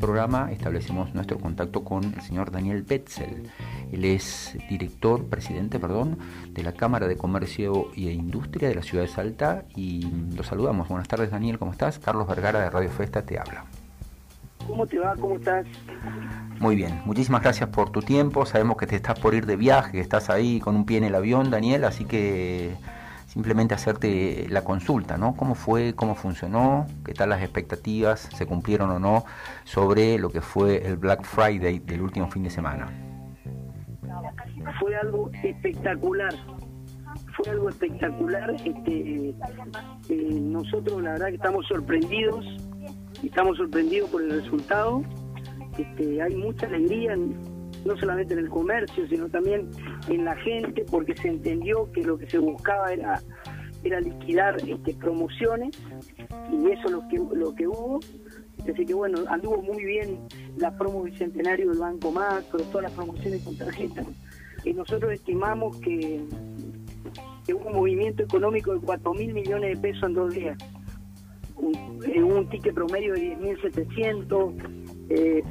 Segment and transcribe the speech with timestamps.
[0.00, 3.50] programa establecemos nuestro contacto con el señor Daniel Betzel.
[3.92, 6.18] Él es director, presidente, perdón,
[6.48, 10.88] de la Cámara de Comercio y Industria de la ciudad de Salta y lo saludamos.
[10.88, 11.98] Buenas tardes Daniel, ¿cómo estás?
[11.98, 13.64] Carlos Vergara de Radio Festa te habla.
[14.66, 15.14] ¿Cómo te va?
[15.16, 15.66] ¿Cómo estás?
[16.58, 18.46] Muy bien, muchísimas gracias por tu tiempo.
[18.46, 21.04] Sabemos que te estás por ir de viaje, que estás ahí con un pie en
[21.04, 22.74] el avión, Daniel, así que
[23.30, 25.36] simplemente hacerte la consulta, ¿no?
[25.36, 29.24] ¿Cómo fue, cómo funcionó, qué tal las expectativas, se cumplieron o no
[29.62, 32.88] sobre lo que fue el Black Friday del último fin de semana?
[34.80, 36.34] Fue algo espectacular,
[37.36, 38.50] fue algo espectacular.
[38.64, 42.44] Este, eh, nosotros la verdad que estamos sorprendidos,
[43.22, 45.04] estamos sorprendidos por el resultado.
[45.78, 47.16] Este, hay mucha alegría
[47.84, 49.68] no solamente en el comercio, sino también
[50.08, 53.20] en la gente, porque se entendió que lo que se buscaba era
[53.82, 55.74] era liquidar este, promociones
[56.52, 58.00] y eso es lo que lo que hubo.
[58.70, 60.18] Así que bueno anduvo muy bien
[60.58, 64.06] la promo bicentenario del Banco Macro todas las promociones con tarjetas
[64.64, 66.22] y nosotros estimamos que,
[67.46, 70.58] que hubo un movimiento económico de 4 mil millones de pesos en dos días.
[71.56, 74.54] Un, un ticket promedio de 10.700
[75.10, 75.42] eh,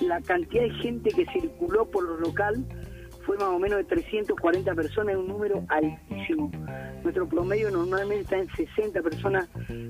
[0.00, 2.64] la cantidad de gente que circuló por lo local
[3.26, 6.50] fue más o menos de 340 personas, un número altísimo.
[7.02, 9.48] Nuestro promedio normalmente está en 60 personas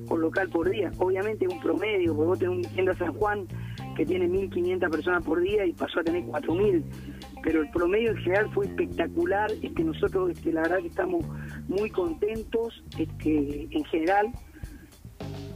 [0.09, 0.91] por local por día.
[0.99, 3.47] Obviamente es un promedio, porque vos tenés un tienda San Juan
[3.95, 6.83] que tiene 1.500 personas por día y pasó a tener 4.000.
[7.43, 9.51] Pero el promedio en general fue espectacular.
[9.53, 11.25] que nosotros, este, la verdad que estamos
[11.69, 14.33] muy contentos este, en general.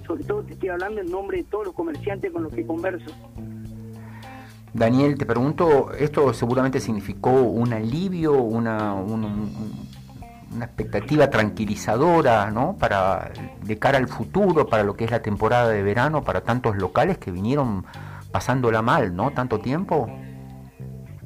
[0.07, 3.11] Sobre todo te estoy hablando en nombre de todos los comerciantes con los que converso.
[4.73, 12.77] Daniel, te pregunto, ¿esto seguramente significó un alivio, una, una expectativa tranquilizadora, ¿no?
[12.79, 13.31] Para
[13.63, 17.19] de cara al futuro, para lo que es la temporada de verano, para tantos locales
[17.19, 17.85] que vinieron
[18.33, 19.31] pasándola mal, ¿no?
[19.31, 20.09] Tanto tiempo.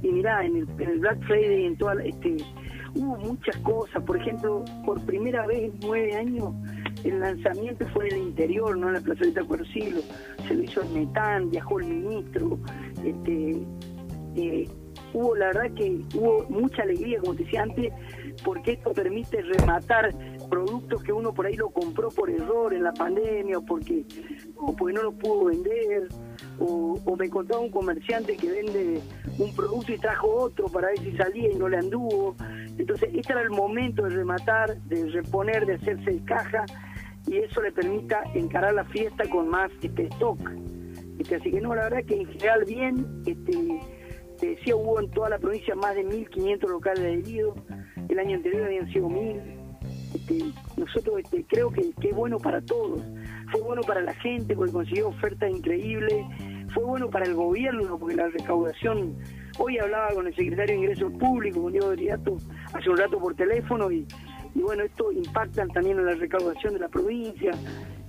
[0.03, 2.37] Y mirá, en el, Black Friday, en toda, este,
[2.94, 4.03] hubo muchas cosas.
[4.03, 6.53] Por ejemplo, por primera vez en nueve años,
[7.04, 9.42] el lanzamiento fue en el interior, no en la plazoleta
[9.72, 10.00] Siglo.
[10.48, 12.59] Se lo hizo el Metán, viajó el ministro,
[13.04, 13.62] este,
[14.37, 14.69] eh,
[15.12, 17.92] hubo la verdad que hubo mucha alegría, como te decía antes,
[18.44, 20.15] porque esto permite rematar
[20.50, 24.04] productos que uno por ahí lo compró por error en la pandemia o porque,
[24.56, 26.09] o porque no lo pudo vender,
[26.59, 29.00] o, me encontraba un comerciante que vende
[29.38, 32.34] un producto y trajo otro para ver si salía y no le anduvo.
[32.76, 36.65] Entonces, este era el momento de rematar, de reponer, de hacerse el caja
[37.26, 40.38] y eso le permita encarar la fiesta con más este, stock.
[41.18, 43.80] Este, así que no, la verdad que en general bien, este,
[44.38, 47.54] te hubo en toda la provincia más de 1.500 locales adheridos,
[48.08, 49.42] el año anterior habían sido 1.000.
[50.14, 50.44] Este,
[50.76, 53.02] nosotros este, creo que, que es bueno para todos.
[53.50, 56.24] Fue bueno para la gente porque consiguió ofertas increíbles,
[56.74, 59.16] fue bueno para el gobierno porque la recaudación,
[59.58, 62.36] hoy hablaba con el secretario de Ingresos Públicos, con Diego Riato,
[62.72, 64.06] hace un rato por teléfono y,
[64.54, 67.50] y bueno, esto impacta también en la recaudación de la provincia,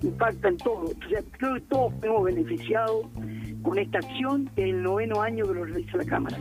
[0.02, 0.88] impacta en todo.
[1.10, 3.10] Sea, creo que todos hemos beneficiado
[3.64, 6.38] con esta acción en el noveno año que lo realiza la Cámara.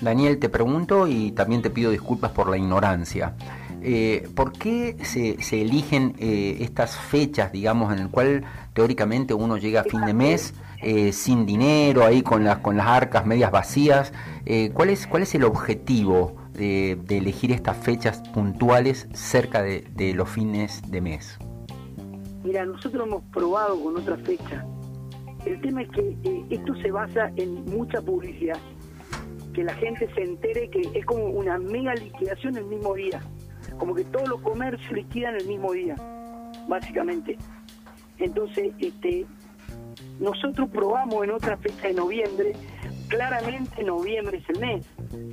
[0.00, 3.34] Daniel, te pregunto y también te pido disculpas por la ignorancia.
[3.82, 8.44] Eh, ¿Por qué se, eligen eh, estas fechas, digamos, en el cual
[8.74, 12.88] teóricamente uno llega a fin de mes eh, sin dinero, ahí con las, con las
[12.88, 14.12] arcas medias vacías?
[14.72, 20.82] ¿cuál, es, ¿Cuál es el objetivo de, elegir estas fechas puntuales cerca de, los fines
[20.90, 21.38] de mes?
[22.44, 24.66] Mira, nosotros hemos probado con otra fecha.
[25.44, 28.58] El tema es que eh, esto se basa en mucha publicidad.
[29.54, 33.20] Que la gente se entere que es como una mega liquidación el mismo día.
[33.78, 35.94] Como que todos los comercios liquidan el mismo día,
[36.68, 37.38] básicamente.
[38.18, 39.26] Entonces, este,
[40.20, 42.52] nosotros probamos en otra fecha de noviembre.
[43.08, 44.86] Claramente noviembre es el mes.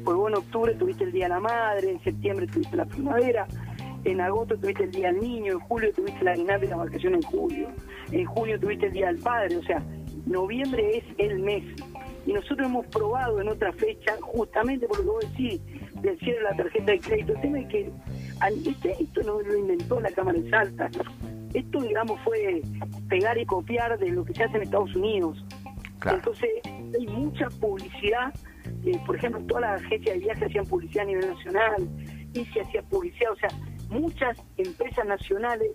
[0.03, 3.47] Pues bueno, en octubre tuviste el Día de la Madre, en septiembre tuviste la primavera,
[4.03, 7.15] en agosto tuviste el Día del Niño, en julio tuviste la aguinaldo y la vacación
[7.15, 7.67] en julio,
[8.11, 9.83] en junio tuviste el Día del Padre, o sea,
[10.25, 11.63] noviembre es el mes.
[12.25, 15.61] Y nosotros hemos probado en otra fecha, justamente por lo que vos decís,
[16.01, 17.33] del cierre de la tarjeta de crédito.
[17.33, 17.91] El tema es que
[18.65, 20.89] este, esto no lo inventó la Cámara de Salta.
[21.53, 22.61] Esto, digamos, fue
[23.09, 25.45] pegar y copiar de lo que se hace en Estados Unidos.
[26.05, 26.49] Entonces,
[26.99, 28.33] hay mucha publicidad.
[28.83, 31.89] Eh, por ejemplo, todas las agencias de viaje hacían publicidad a nivel nacional,
[32.33, 33.49] y se hacía publicidad, o sea,
[33.89, 35.71] muchas empresas nacionales.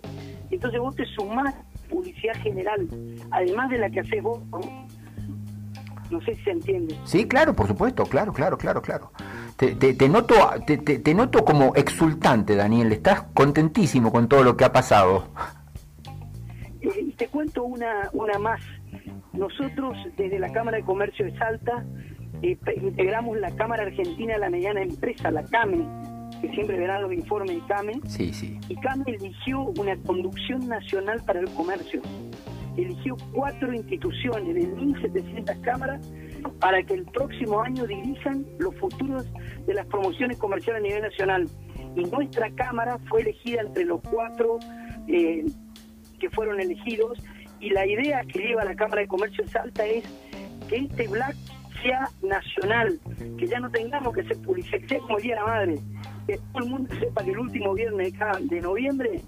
[0.49, 1.55] Entonces vos te sumás
[1.89, 2.87] publicidad general,
[3.31, 4.41] además de la que haces vos.
[6.09, 6.19] ¿no?
[6.25, 6.95] sé si se entiende.
[7.05, 9.11] Sí, claro, por supuesto, claro, claro, claro, claro.
[9.55, 10.35] Te, te, noto,
[10.65, 12.91] te, te, noto como exultante, Daniel.
[12.91, 15.29] Estás contentísimo con todo lo que ha pasado.
[16.81, 18.59] Eh, y te cuento una, una más.
[19.33, 21.85] Nosotros desde la Cámara de Comercio de Salta
[22.41, 25.85] eh, integramos la Cámara Argentina de la Mediana Empresa, la CAME,
[26.41, 27.93] que siempre verán los informes de CAME.
[28.07, 28.59] Sí, sí.
[28.67, 32.01] Y CAME eligió una conducción nacional para el comercio.
[32.77, 36.11] Eligió cuatro instituciones de 1.700 cámaras
[36.59, 39.27] para que el próximo año dirijan los futuros
[39.67, 41.49] de las promociones comerciales a nivel nacional.
[41.95, 44.57] Y nuestra Cámara fue elegida entre los cuatro
[45.07, 45.45] eh,
[46.19, 47.19] que fueron elegidos.
[47.61, 50.03] Y la idea que lleva la Cámara de Comercio de Salta es
[50.67, 51.35] que este Black
[51.83, 52.99] sea nacional,
[53.37, 55.79] que ya no tengamos que ser publicidad, como el Día de la Madre,
[56.27, 58.13] que todo el mundo sepa que el último viernes
[58.49, 59.21] de, noviembre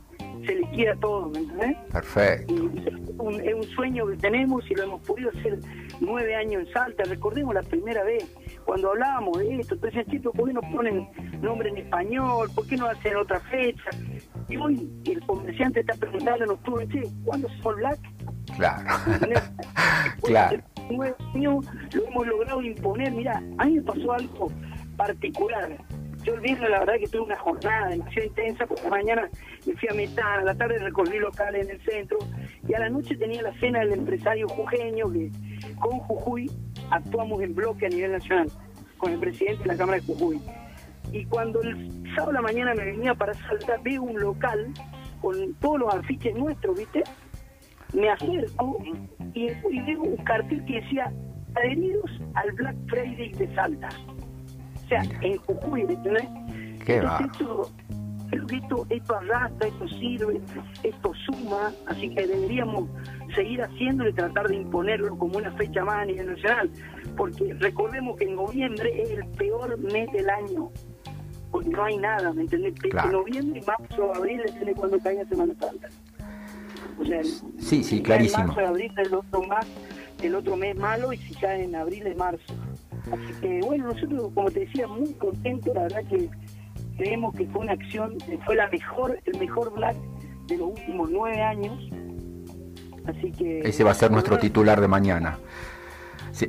[0.46, 1.78] se liquida todo, ¿me entendés?
[1.92, 2.54] Perfecto.
[2.54, 5.60] es, un, sueño que tenemos y lo hemos podido hacer
[6.02, 7.04] nueve años en Salta.
[7.04, 8.24] Recordemos la primera vez
[8.66, 11.08] cuando hablábamos de esto, entonces, chicos, ¿por qué no ponen
[11.42, 12.50] nombre en español?
[12.54, 13.90] ¿Por qué no hacen otra fecha?
[14.50, 18.00] Y hoy el comerciante está preguntando en octubre, che, ¿cuándo se Black?
[18.56, 18.90] Claro.
[20.24, 23.12] claro nueve años lo hemos logrado imponer.
[23.12, 24.52] Mira, a mí me pasó algo
[24.98, 25.78] particular.
[26.24, 29.30] Yo el viernes la verdad que tuve una jornada demasiado intensa porque mañana
[29.66, 32.18] me fui a Metana, a la tarde recorrí locales en el centro
[32.66, 35.32] y a la noche tenía la cena del empresario jujeño que
[35.80, 36.50] con Jujuy
[36.92, 38.50] actuamos en bloque a nivel nacional
[38.98, 40.42] con el presidente de la Cámara de Jujuy.
[41.12, 44.72] Y cuando el sábado a la mañana me venía para Salta, veo un local
[45.22, 47.04] con todos los afiches nuestros, ¿viste?
[47.94, 48.78] Me acerco
[49.34, 51.12] y, y un cartel que decía
[51.56, 53.90] adheridos al Black Friday de Salta.
[54.76, 56.28] O sea, en Jujuy, ¿entendés?
[56.86, 57.72] Qué Entonces, esto,
[58.32, 60.42] esto, esto arrastra, esto sirve,
[60.84, 62.90] esto suma, así que deberíamos
[63.36, 66.70] seguir haciéndolo y tratar de imponerlo como una fecha más a nivel nacional,
[67.16, 70.72] porque recordemos que en noviembre es el peor mes del año,
[71.52, 72.74] porque no hay nada, ¿me entendés?
[72.84, 75.88] En noviembre, marzo, abril es cuando cae Semana Santa
[77.60, 78.48] sí, sí, clarísimo.
[78.48, 79.66] marzo, abril el otro, más,
[80.22, 82.54] el otro mes malo y si cae en abril es marzo.
[83.12, 86.30] Así que bueno, nosotros, como te decía, muy contentos, la verdad que
[86.98, 89.96] creemos que fue una acción, fue la mejor, el mejor Black
[90.48, 91.90] de los últimos nueve años.
[93.06, 93.60] Así que...
[93.60, 95.38] Ese va a ser nuestro titular de mañana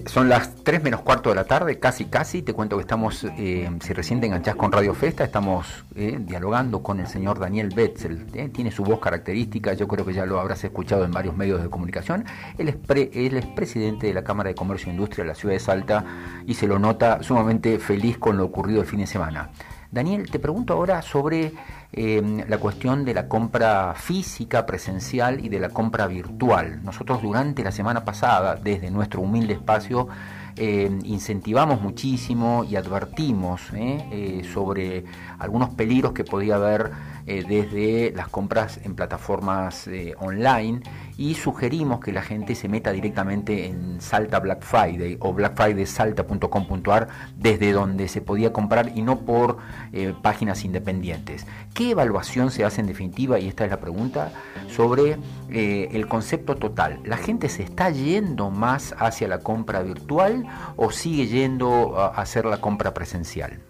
[0.06, 2.42] son las 3 menos cuarto de la tarde, casi casi.
[2.42, 6.82] Te cuento que estamos, eh, si recién te enganchás con Radio Festa, estamos eh, dialogando
[6.82, 8.26] con el señor Daniel Betzel.
[8.32, 11.62] Eh, tiene su voz característica, yo creo que ya lo habrás escuchado en varios medios
[11.62, 12.24] de comunicación.
[12.56, 12.76] Él es,
[13.12, 16.04] él es presidente de la Cámara de Comercio e Industria de la ciudad de Salta
[16.46, 19.50] y se lo nota sumamente feliz con lo ocurrido el fin de semana.
[19.94, 21.52] Daniel, te pregunto ahora sobre
[21.96, 26.80] Em, la cuestión de la compra física, presencial y de la compra virtual.
[26.82, 30.08] Nosotros durante la semana pasada, desde nuestro humilde espacio,
[30.56, 34.08] em, incentivamos muchísimo y advertimos ¿eh?
[34.10, 35.04] Eh, sobre
[35.38, 36.90] algunos peligros que podía haber
[37.26, 40.82] eh, desde las compras en plataformas eh, online
[41.16, 47.72] y sugerimos que la gente se meta directamente en Salta Black Friday o blackfridaysalta.com.ar desde
[47.72, 49.56] donde se podía comprar y no por
[49.92, 51.46] eh, páginas independientes.
[51.72, 53.38] ¿Qué evaluación se hace en definitiva?
[53.38, 54.30] Y esta es la pregunta
[54.68, 55.16] sobre
[55.48, 57.00] el concepto total.
[57.04, 62.44] ¿La gente se está yendo más hacia la compra virtual o sigue yendo a hacer
[62.44, 63.60] la compra presencial?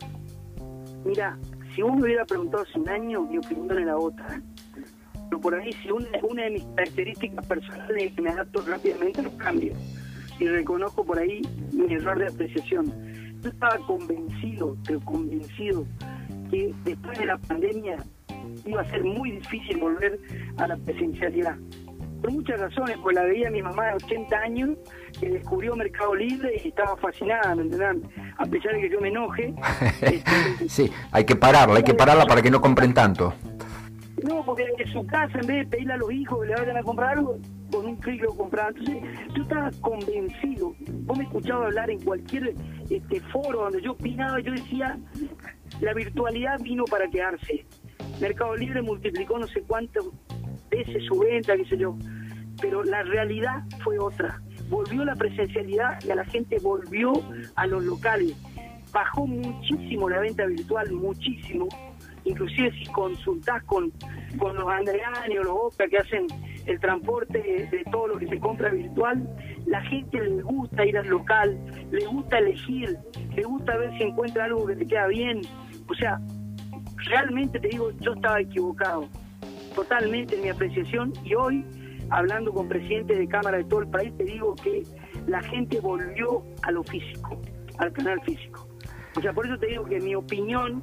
[1.05, 1.39] Mira,
[1.75, 4.41] si uno me hubiera preguntado hace un año, mi opinión era otra.
[5.29, 9.20] Pero por ahí, si una, una de mis características personales es que me adapto rápidamente
[9.20, 9.77] a los cambios
[10.39, 11.41] y reconozco por ahí
[11.72, 12.93] mi error de apreciación.
[13.43, 15.87] Yo estaba convencido, pero convencido,
[16.51, 17.96] que después de la pandemia
[18.65, 20.19] iba a ser muy difícil volver
[20.56, 21.56] a la presencialidad
[22.24, 24.70] por muchas razones, pues la veía mi mamá de 80 años
[25.20, 28.10] que descubrió Mercado Libre y estaba fascinada, ¿me entiendes?
[28.38, 29.54] A pesar de que yo me enoje.
[30.00, 33.34] Este, sí, hay que pararla, hay que pararla para que no compren tanto.
[34.22, 36.76] No, porque en su casa, en vez de pedirle a los hijos que le vayan
[36.78, 37.38] a comprar algo,
[37.70, 38.74] con un clic lo compraban.
[38.78, 39.02] Entonces,
[39.34, 40.74] yo estaba convencido.
[41.02, 42.54] Vos me escuchabas hablar en cualquier
[42.88, 44.98] este foro donde yo opinaba, yo decía,
[45.81, 47.66] la virtualidad vino para quedarse.
[48.19, 50.06] Mercado Libre multiplicó no sé cuántos
[50.70, 51.96] veces su venta, qué sé yo.
[52.65, 54.41] Pero la realidad fue otra.
[54.71, 57.13] Volvió la presencialidad y a la gente volvió
[57.56, 58.35] a los locales.
[58.91, 61.69] Bajó muchísimo la venta virtual, muchísimo.
[62.25, 63.93] Inclusive si consultás con,
[64.39, 66.27] con los Andreani o los Oca que hacen
[66.65, 69.29] el transporte de, todo lo que se compra virtual,
[69.67, 71.59] la gente le gusta ir al local,
[71.91, 72.97] le gusta elegir,
[73.37, 75.43] le gusta ver si encuentra algo que te queda bien.
[75.87, 76.19] O sea,
[77.09, 79.06] realmente te digo, yo estaba equivocado
[79.75, 81.63] totalmente en mi apreciación y hoy,
[82.15, 84.83] hablando con presidentes de Cámara de todo el país, te digo que
[85.27, 87.37] la gente volvió a lo físico,
[87.79, 88.69] al canal físico.
[89.17, 90.83] O sea, por eso te digo que mi opinión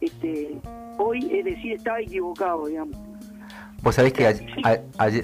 [0.00, 0.60] este,
[0.98, 2.96] hoy es decir, estaba equivocado, digamos.
[3.80, 4.24] Vos sabés que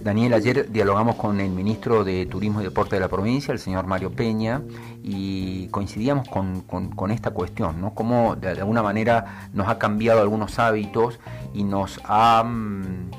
[0.04, 3.86] Daniel, ayer dialogamos con el ministro de Turismo y Deporte de la provincia, el señor
[3.86, 4.62] Mario Peña,
[5.02, 7.94] y coincidíamos con, con, esta cuestión, ¿no?
[7.94, 11.18] Cómo de, alguna manera nos ha cambiado algunos hábitos
[11.52, 13.10] y nos ha mm,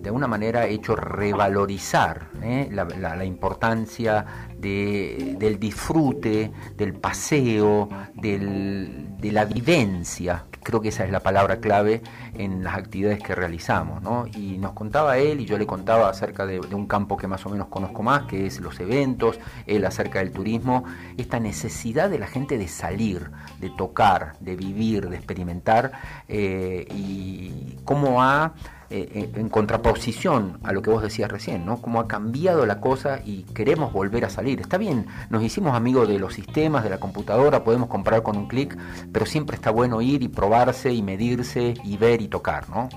[0.00, 2.68] de alguna manera hecho revalorizar ¿eh?
[2.70, 4.24] la, importancia
[4.58, 10.44] del disfrute, del paseo, de la vivencia.
[10.62, 12.02] Creo que esa es la palabra clave
[12.34, 14.00] en las actividades que realizamos.
[14.36, 17.50] Y nos contaba él y yo le contaba acerca de, un campo que más o
[17.50, 20.84] menos conozco más, que es los eventos, él acerca del turismo,
[21.18, 25.92] esta necesidad de la gente de salir, de tocar, de vivir, de experimentar
[26.28, 28.54] eh, y cómo ha
[28.92, 31.80] eh, en contraposición a lo que vos decías recién, ¿no?
[31.80, 34.60] Cómo ha cambiado la cosa y queremos volver a salir.
[34.60, 38.48] Está bien, nos hicimos amigos de los sistemas, de la computadora, podemos comprar con un
[38.48, 38.76] clic,
[39.12, 42.88] pero siempre está bueno ir y probarse y medirse y ver y tocar, ¿no?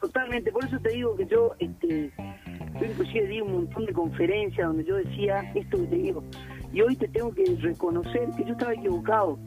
[0.00, 4.66] Totalmente, por eso te digo que yo, este, yo inclusive di un montón de conferencias
[4.66, 6.24] donde yo decía esto que te digo,
[6.72, 9.38] y hoy te tengo que reconocer que yo estaba equivocado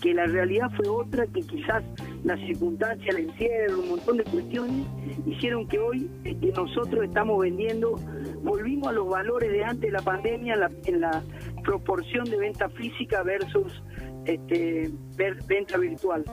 [0.00, 1.82] que la realidad fue otra, que quizás
[2.24, 4.86] las circunstancias, el encierro, un montón de cuestiones
[5.26, 7.94] hicieron que hoy este, nosotros estamos vendiendo,
[8.42, 11.22] volvimos a los valores de antes de la pandemia en la
[11.64, 13.82] proporción de venta física versus
[14.24, 16.24] este, venta virtual.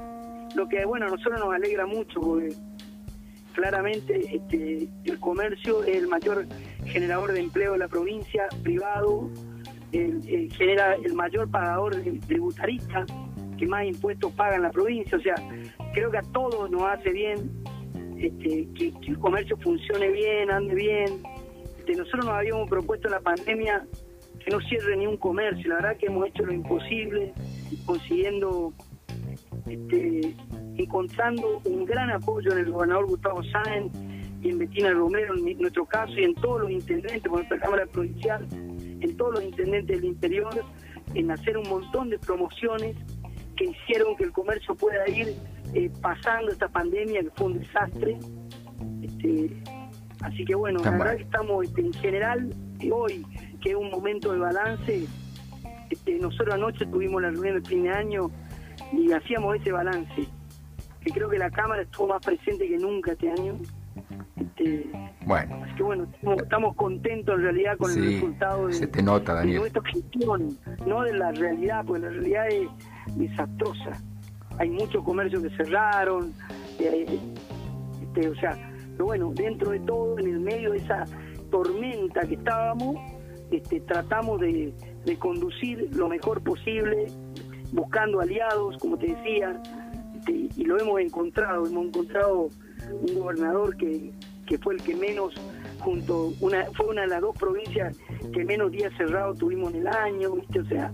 [0.55, 2.53] Lo que, bueno, a nosotros nos alegra mucho porque
[3.53, 6.45] claramente este, el comercio es el mayor
[6.85, 9.29] generador de empleo de la provincia, privado,
[9.91, 13.05] genera el mayor pagador de tributarista
[13.67, 15.17] más impuestos pagan la provincia.
[15.17, 15.35] O sea,
[15.93, 17.63] creo que a todos nos hace bien
[18.17, 21.23] este, que, el comercio funcione bien, ande bien.
[21.79, 23.85] Este, nosotros nos habíamos propuesto en la pandemia
[24.43, 25.69] que no cierre ni un comercio.
[25.69, 27.33] La verdad que hemos hecho lo imposible,
[27.85, 28.73] consiguiendo,
[29.67, 30.35] este,
[30.77, 33.91] encontrando un gran apoyo en el gobernador Gustavo Sáenz
[34.41, 37.85] y en Betina Romero, en nuestro caso, y en todos los intendentes, con nuestra Cámara
[37.85, 40.65] Provincial, en todos los intendentes del interior,
[41.13, 42.95] en hacer un montón de promociones
[43.55, 45.35] que hicieron que el comercio pueda ir
[45.73, 48.17] eh, pasando esta pandemia que fue un desastre.
[49.01, 49.63] Este,
[50.21, 52.55] así que bueno, la verdad que estamos este, en general
[52.91, 53.25] hoy,
[53.61, 55.07] que es un momento de balance,
[55.89, 58.31] este, nosotros anoche tuvimos la reunión de fin de año
[58.91, 60.27] y hacíamos ese balance,
[61.01, 63.55] que creo que la Cámara estuvo más presente que nunca este año.
[64.35, 64.89] Este,
[65.25, 65.63] bueno.
[65.63, 66.07] Así que bueno,
[66.37, 69.59] estamos, contentos en realidad con el resultado de, se te nota, Daniel.
[69.59, 72.67] nuestra gestión, no de la realidad, porque la realidad es
[73.15, 74.01] desastrosa.
[74.59, 76.33] Hay muchos comercios que cerraron,
[76.79, 78.57] este, o sea,
[78.91, 81.05] pero bueno, dentro de todo, en el medio de esa
[81.49, 82.97] tormenta que estábamos,
[83.51, 84.73] este, tratamos de,
[85.19, 87.07] conducir lo mejor posible,
[87.71, 89.61] buscando aliados, como te decía,
[90.15, 92.49] este, y lo hemos encontrado, hemos encontrado
[92.91, 94.11] un gobernador que,
[94.45, 95.33] que fue el que menos
[95.79, 97.97] junto una fue una de las dos provincias
[98.33, 100.93] que menos días cerrados tuvimos en el año viste o sea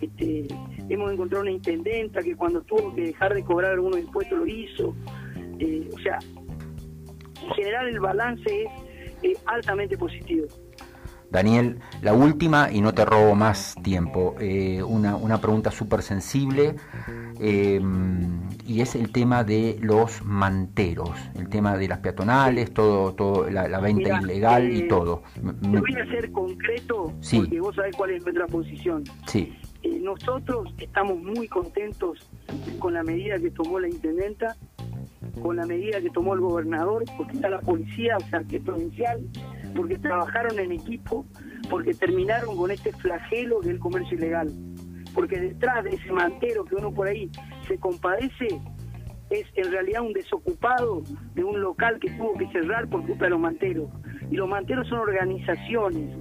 [0.00, 0.48] este,
[0.90, 4.94] hemos encontrado una intendenta que cuando tuvo que dejar de cobrar algunos impuestos lo hizo.
[5.58, 6.18] Eh, o sea,
[7.42, 8.66] en general el balance
[9.22, 10.46] es altamente positivo.
[11.30, 16.74] Daniel, la última, y no te robo más tiempo, eh, una, una, pregunta súper sensible,
[17.38, 17.80] eh,
[18.66, 23.78] y es el tema de los manteros, el tema de las peatonales, todo, todo la,
[23.78, 25.22] venta ilegal y todo.
[25.34, 29.04] Te voy a ser concreto, porque vos sabés cuál es nuestra posición.
[29.26, 29.56] Sí.
[29.82, 32.28] Nosotros estamos muy contentos
[32.78, 34.56] con la medida que tomó la intendenta,
[35.42, 38.62] con la medida que tomó el gobernador, porque está la policía, o sea, que es
[38.62, 39.20] provincial,
[39.74, 41.24] porque trabajaron en equipo,
[41.68, 44.52] porque terminaron con este flagelo del comercio ilegal.
[45.14, 47.30] Porque detrás de ese mantero que uno por ahí
[47.68, 48.48] se compadece,
[49.30, 51.02] es en realidad un desocupado
[51.34, 53.88] de un local que tuvo que cerrar por culpa de los manteros.
[54.30, 56.16] Y los manteros son organizaciones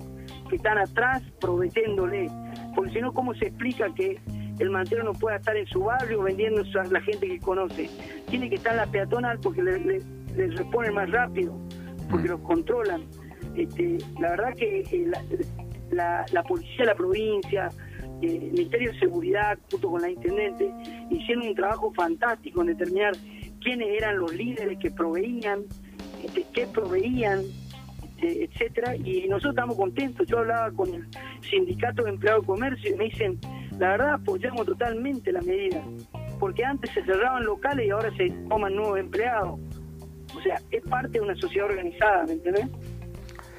[0.50, 2.30] que están atrás proveyéndole
[2.76, 4.20] porque si no, ¿cómo se explica que
[4.60, 7.90] el mantero no pueda estar en su barrio vendiendo a la gente que conoce?
[8.30, 11.58] Tiene que estar en la peatonal porque les le, responden más rápido,
[12.10, 12.32] porque mm.
[12.32, 13.04] los controlan.
[13.56, 15.12] Este, la verdad que eh,
[15.92, 17.70] la, policía de la provincia,
[18.22, 20.72] eh, el Ministerio de Seguridad, junto con la Intendente,
[21.10, 23.14] hicieron un trabajo fantástico en determinar
[23.62, 25.64] quiénes eran los líderes que proveían,
[26.24, 27.42] este, qué proveían,
[28.22, 30.28] etcétera, y nosotros estamos contentos.
[30.28, 31.08] Yo hablaba con el
[31.42, 33.40] sindicato de empleados de comercio y me dicen,
[33.78, 35.84] la verdad apoyamos totalmente la medida,
[36.40, 39.60] porque antes se cerraban locales y ahora se toman nuevos empleados.
[40.36, 42.68] O sea, es parte de una sociedad organizada, ¿me entendés?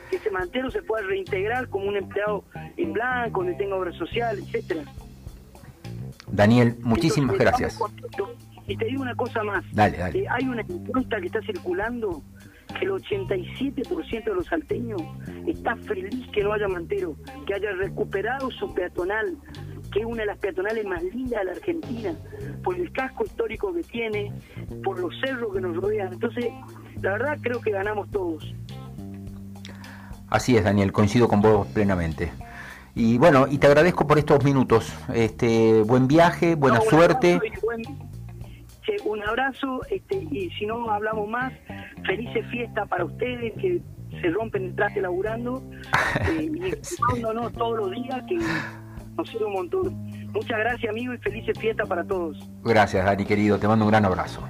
[0.09, 2.45] Que ese mantero se pueda reintegrar como un empleado
[2.77, 4.85] en blanco, donde tenga obra social, etcétera.
[6.29, 7.79] Daniel, muchísimas gracias.
[8.67, 9.65] Y te digo una cosa más.
[9.73, 10.21] Dale, dale.
[10.21, 12.23] Eh, hay una encuesta que está circulando
[12.73, 15.03] que el 87% de los salteños
[15.47, 19.37] está feliz que no haya mantero, que haya recuperado su peatonal,
[19.93, 22.15] que es una de las peatonales más lindas de la Argentina,
[22.63, 24.33] por el casco histórico que tiene,
[24.85, 26.13] por los cerros que nos rodean.
[26.13, 26.47] Entonces,
[27.01, 28.55] la verdad creo que ganamos todos.
[30.29, 32.31] Así es, Daniel, coincido con vos plenamente.
[32.95, 34.93] Y bueno, y te agradezco por estos minutos.
[35.13, 37.41] Este, buen viaje, buena suerte.
[39.11, 41.53] Un abrazo, este, y si no hablamos más,
[42.07, 43.81] felices fiestas para ustedes que
[44.21, 45.63] se rompen el traje laburando
[46.29, 48.39] eh, y escuchándonos todos los días que
[49.17, 50.11] nos sirve un montón.
[50.33, 52.39] Muchas gracias, amigo, y felices fiestas para todos.
[52.63, 53.59] Gracias, Dani, querido.
[53.59, 54.47] Te mando un gran abrazo.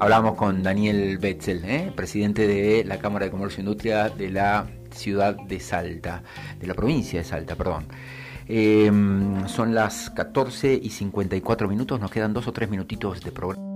[0.00, 1.92] Hablamos con Daniel Betzel, ¿eh?
[1.94, 6.22] presidente de la Cámara de Comercio e Industria de la ciudad de Salta,
[6.58, 7.88] de la provincia de Salta, perdón.
[8.48, 13.67] Em, son las 14 y 54 minutos, nos quedan dos o tres minutitos de programa.